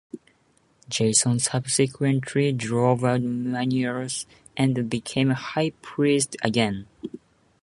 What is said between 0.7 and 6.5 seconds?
Jason subsequently drove out Menelaus and became High Priest